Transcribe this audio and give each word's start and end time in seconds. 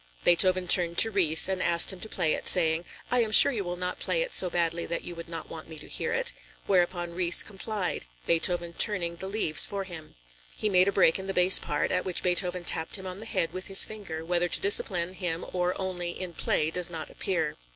Beethoven 0.23 0.67
turned 0.67 0.97
to 0.97 1.11
Ries 1.11 1.47
and 1.47 1.61
asked 1.61 1.93
him 1.93 1.99
to 1.99 2.09
play 2.09 2.33
it, 2.33 2.47
saying: 2.47 2.85
"I 3.11 3.21
am 3.21 3.31
sure 3.31 3.51
you 3.51 3.63
will 3.63 3.77
not 3.77 3.99
play 3.99 4.23
it 4.23 4.33
so 4.33 4.49
badly 4.49 4.87
that 4.87 5.03
you 5.03 5.13
would 5.13 5.29
not 5.29 5.47
want 5.47 5.69
me 5.69 5.77
to 5.77 5.87
hear 5.87 6.11
it," 6.11 6.33
whereupon 6.65 7.13
Ries 7.13 7.43
complied, 7.43 8.07
Beethoven 8.25 8.73
turning 8.73 9.17
the 9.17 9.27
leaves 9.29 9.67
for 9.67 9.83
him. 9.83 10.15
He 10.55 10.69
made 10.69 10.87
a 10.87 10.91
break 10.91 11.19
in 11.19 11.27
the 11.27 11.35
bass 11.35 11.59
part, 11.59 11.91
at 11.91 12.03
which 12.03 12.23
Beethoven 12.23 12.63
tapped 12.63 12.95
him 12.95 13.05
on 13.05 13.19
the 13.19 13.27
head 13.27 13.53
with 13.53 13.67
his 13.67 13.85
finger, 13.85 14.25
whether 14.25 14.47
to 14.49 14.59
discipline 14.59 15.13
him 15.13 15.45
or 15.53 15.79
only 15.79 16.09
in 16.19 16.33
play 16.33 16.71
does 16.71 16.89
not 16.89 17.11
appear. 17.11 17.55